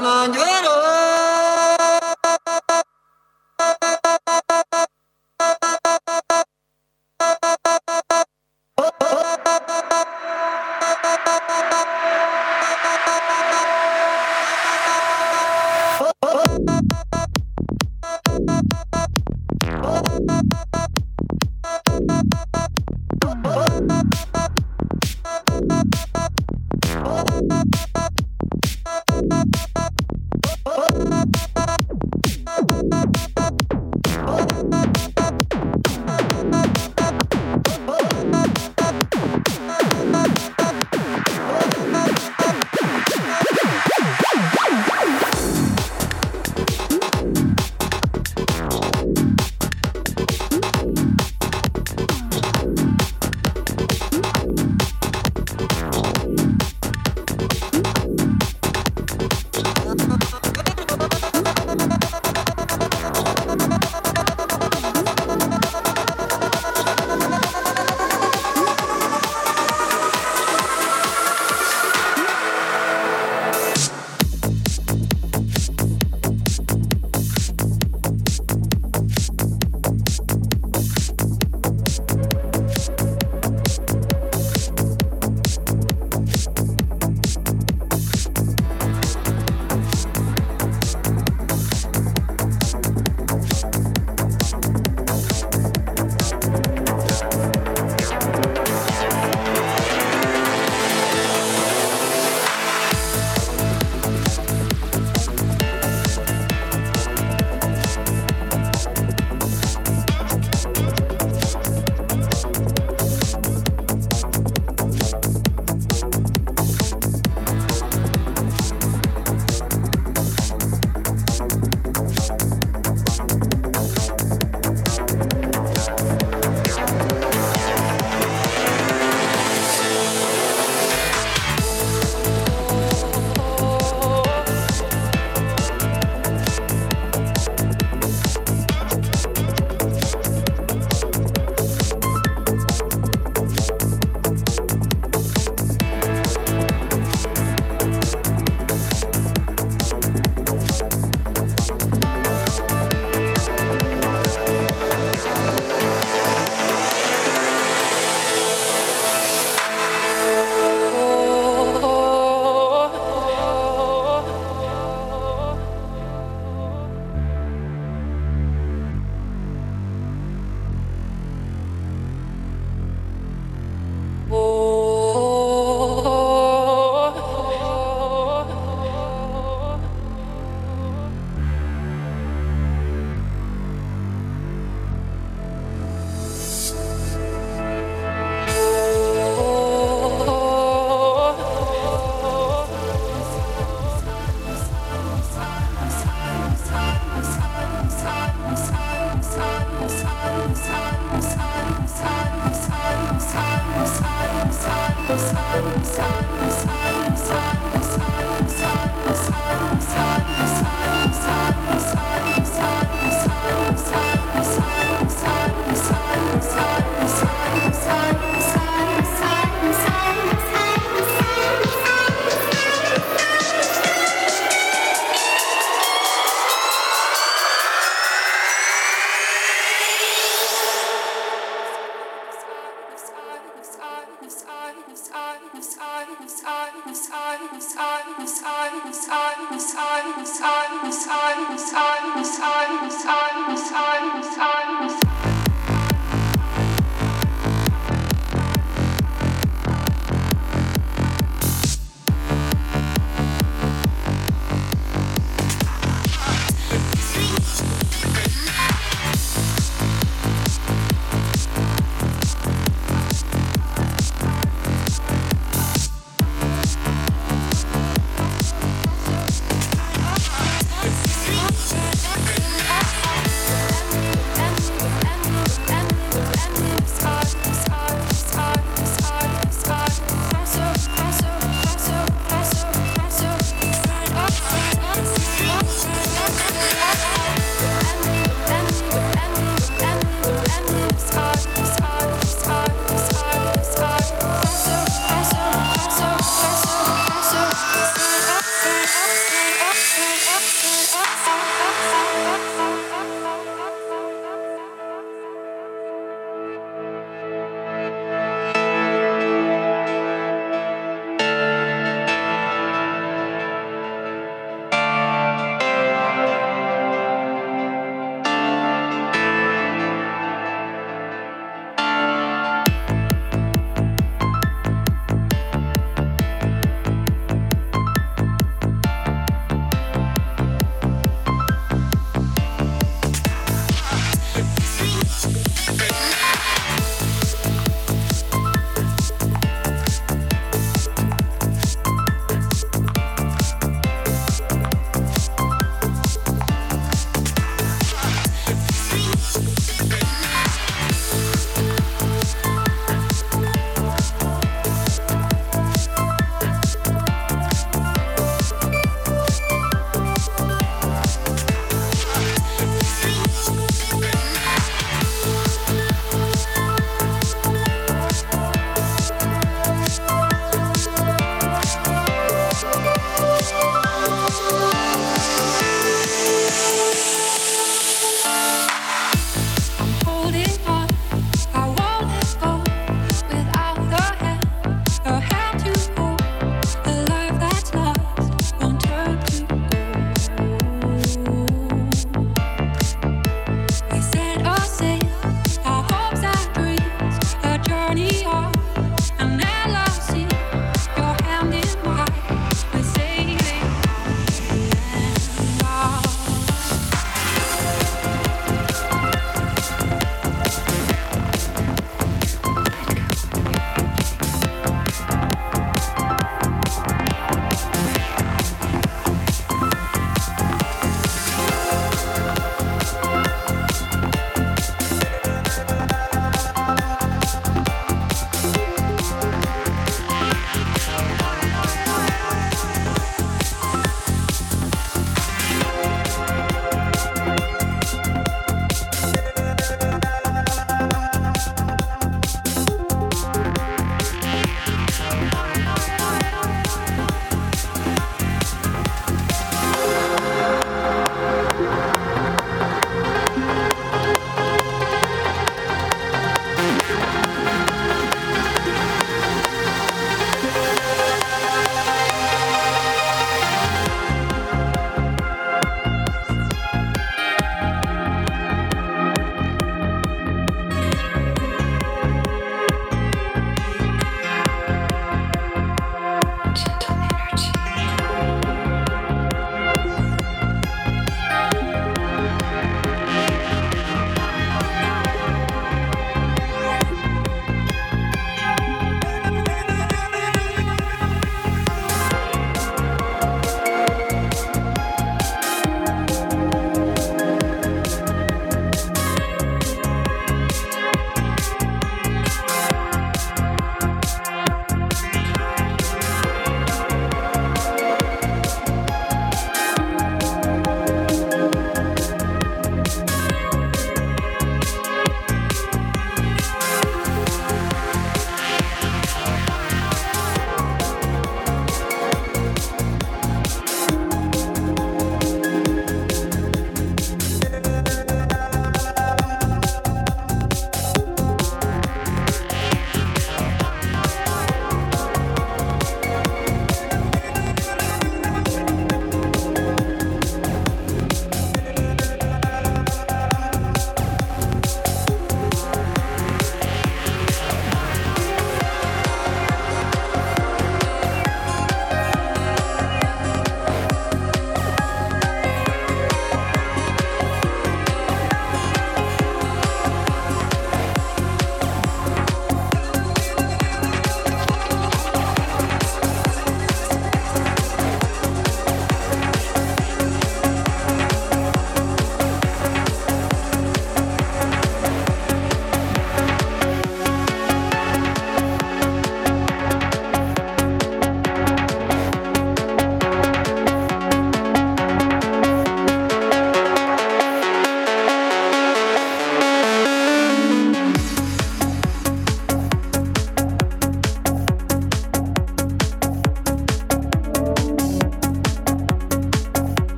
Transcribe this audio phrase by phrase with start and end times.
[0.00, 0.41] Dale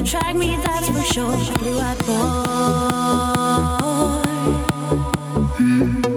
[0.00, 1.36] Attract me, that's for sure.
[1.58, 2.14] Blue-eyed boy.
[5.60, 6.09] Mm.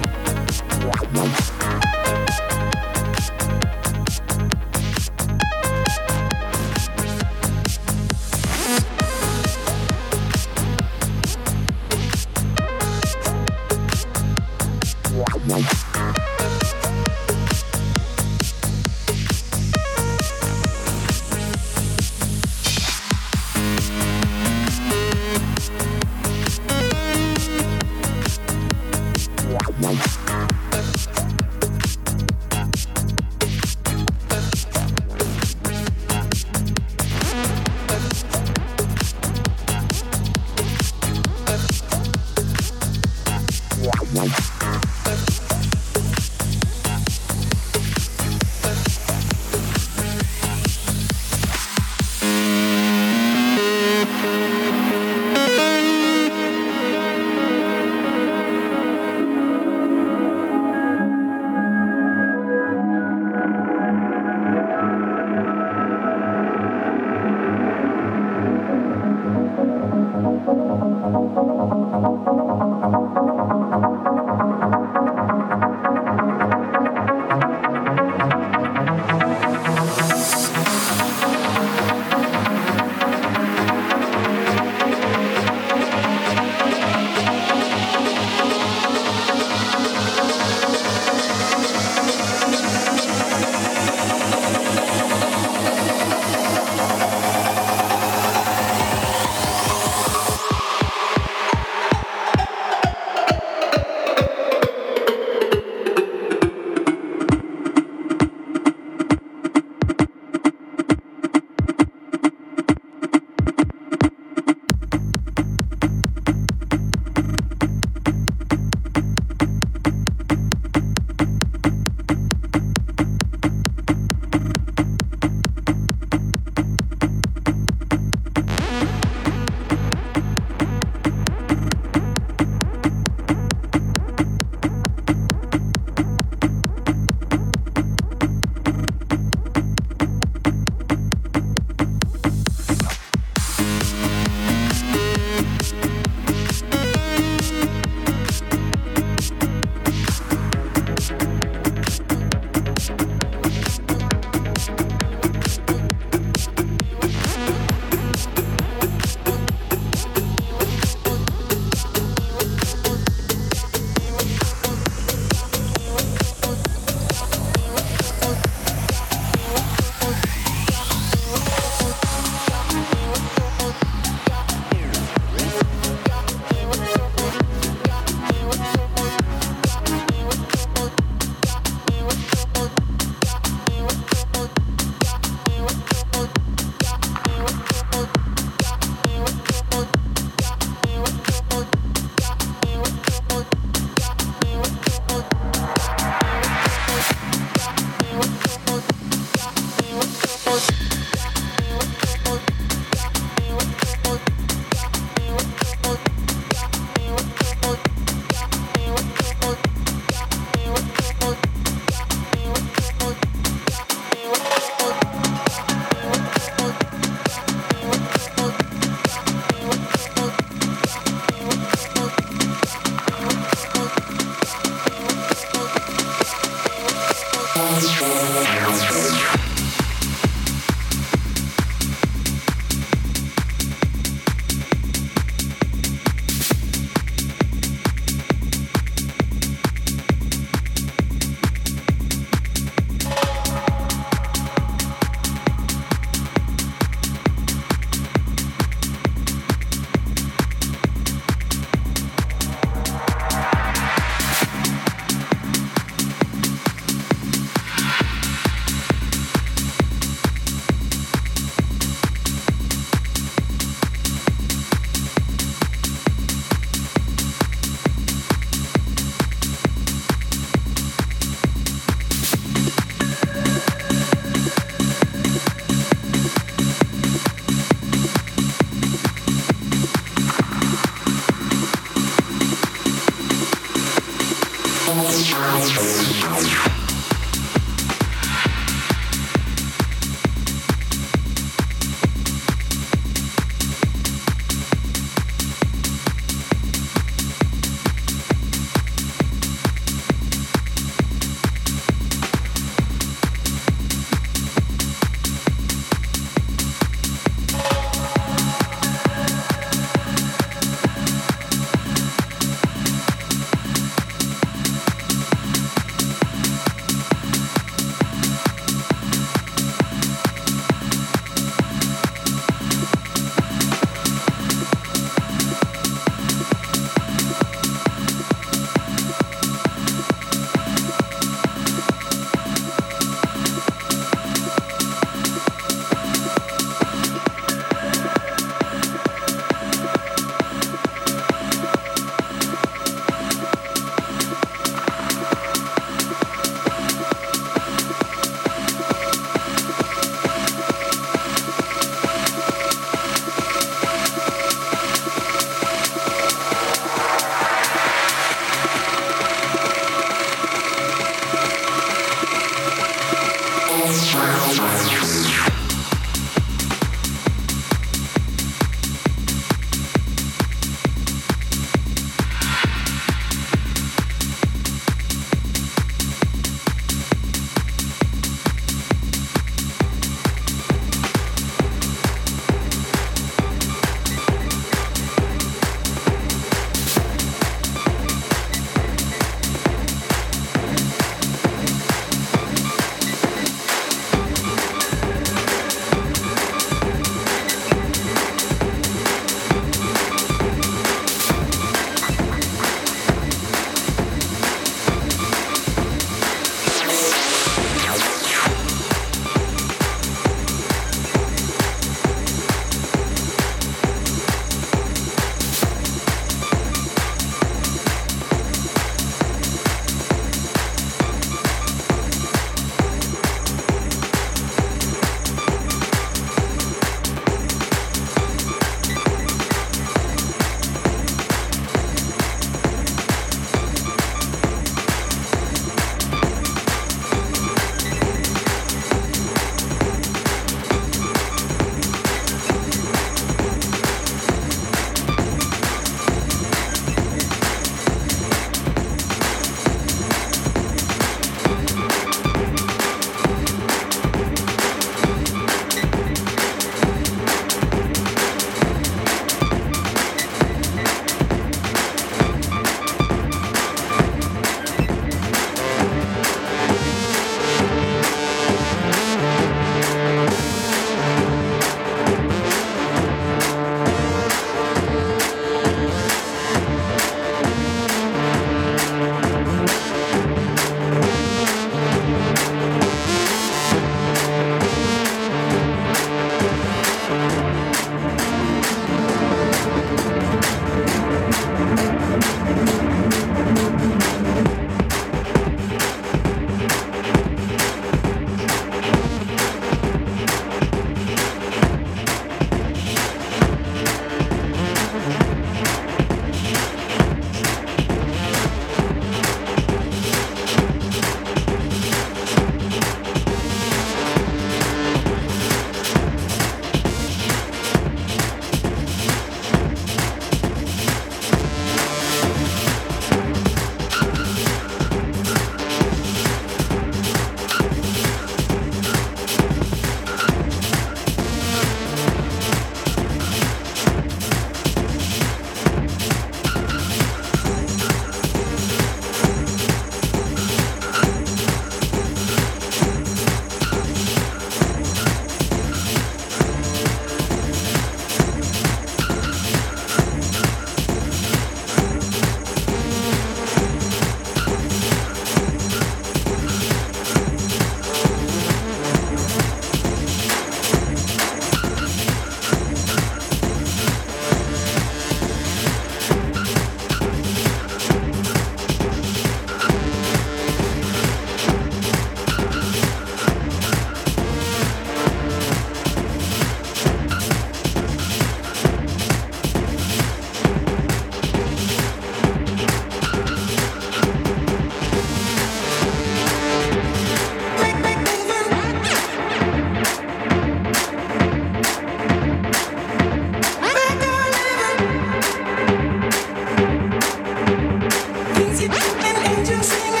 [599.61, 600.00] dance.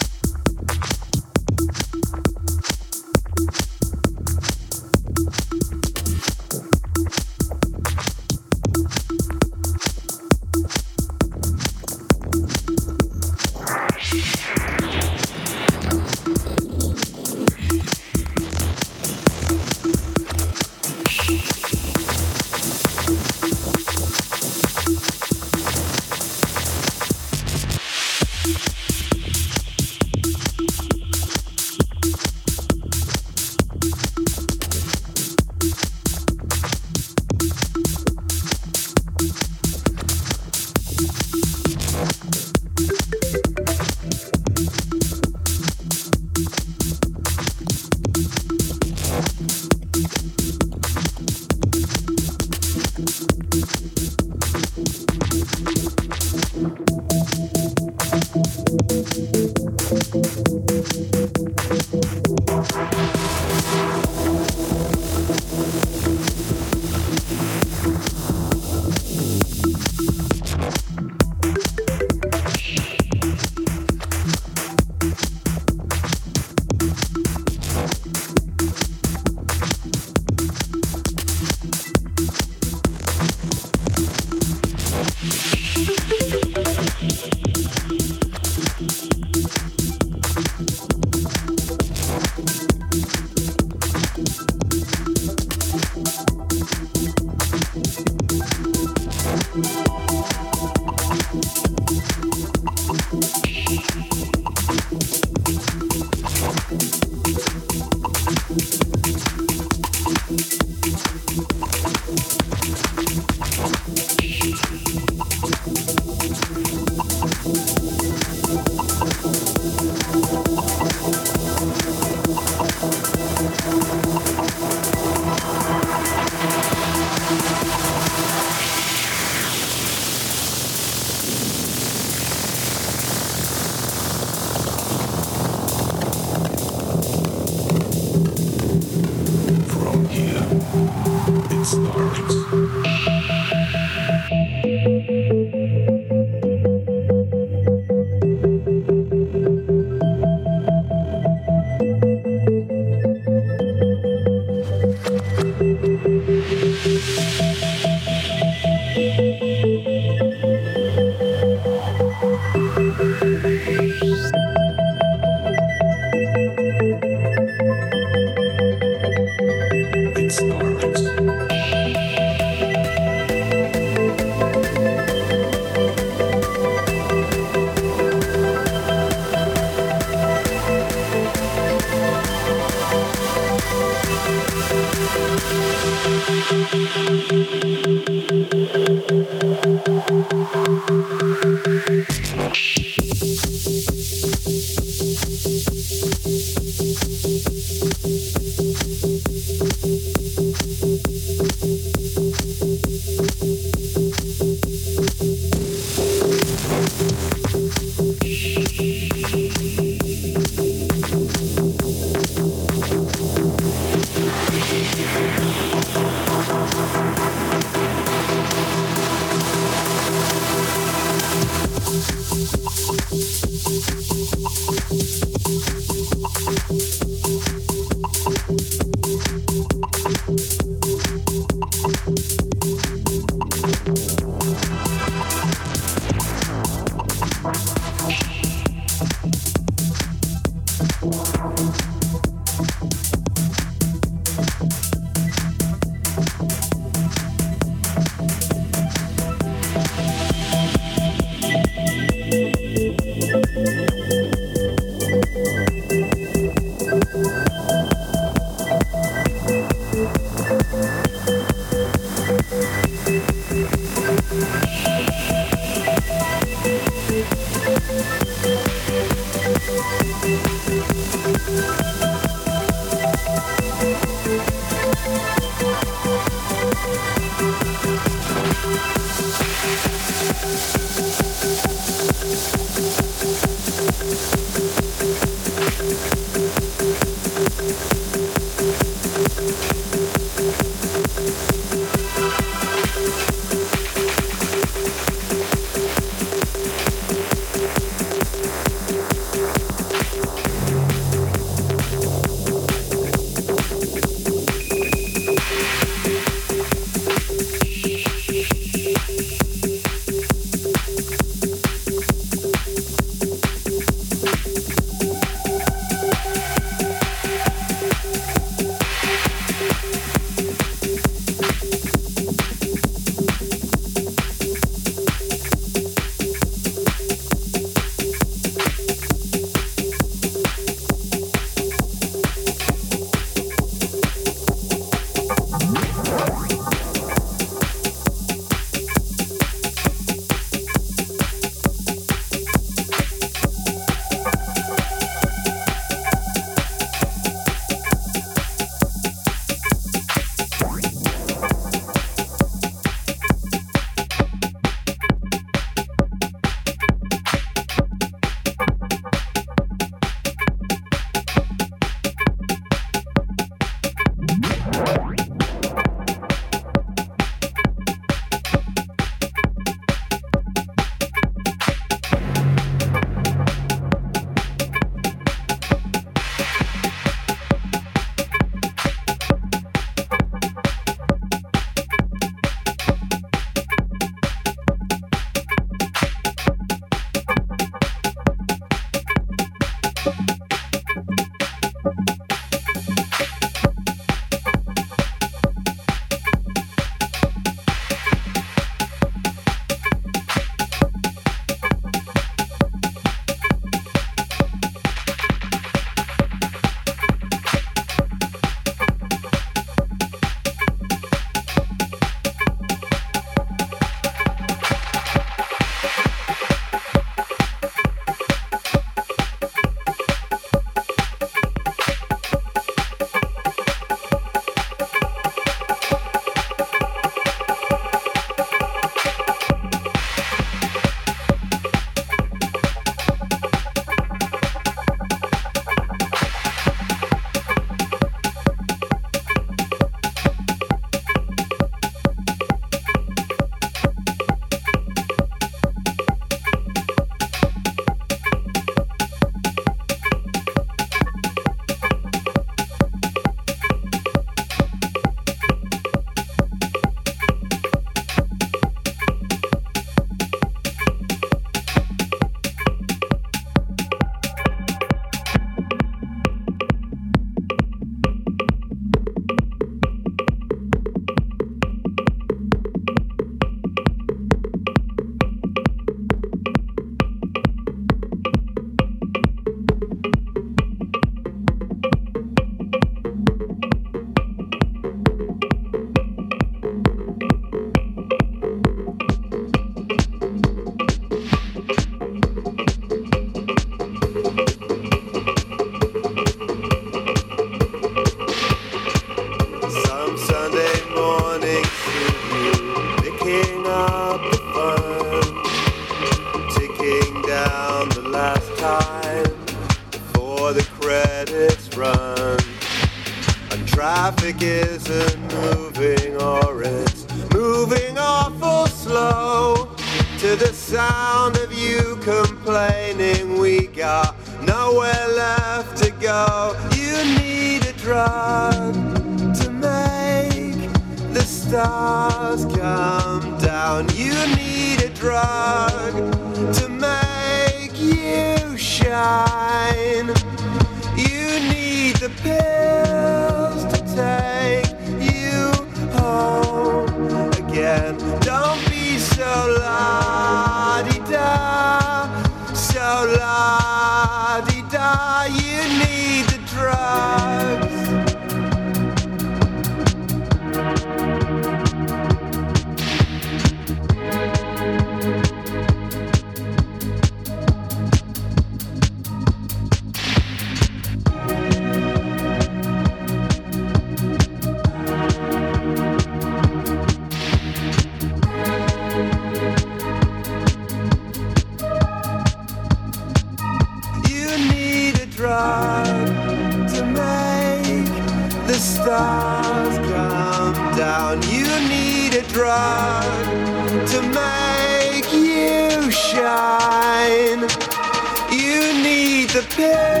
[599.61, 600.00] Yeah.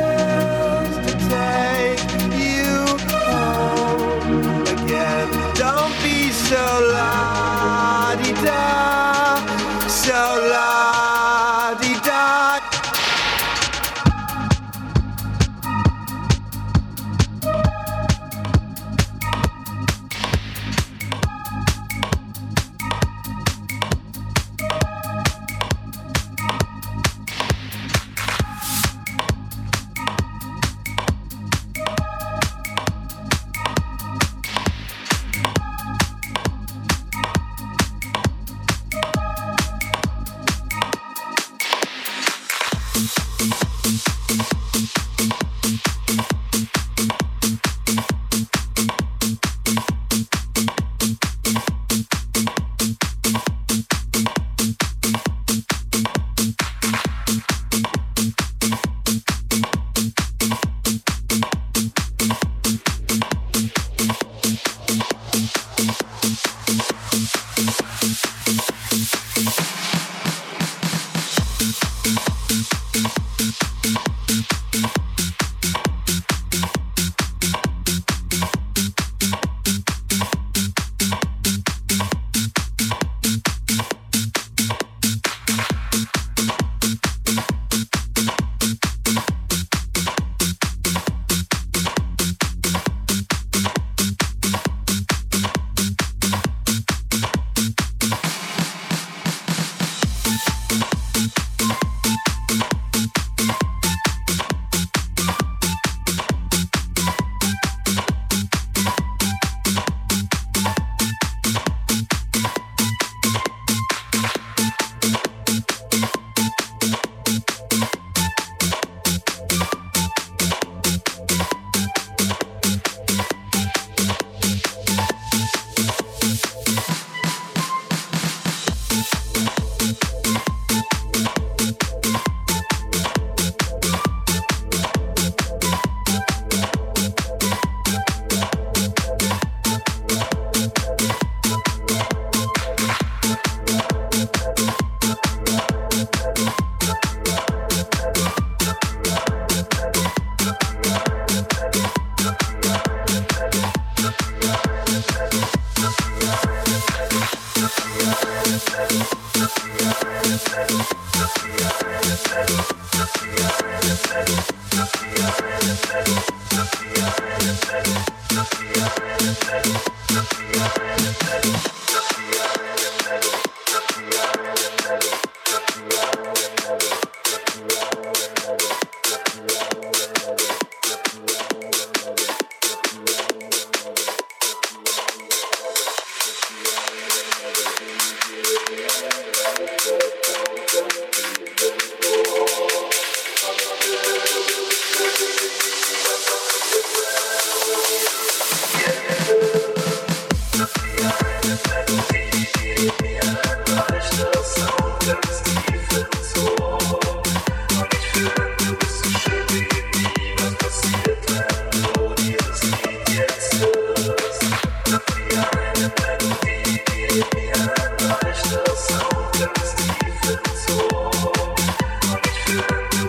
[222.11, 223.00] und ich fühle mich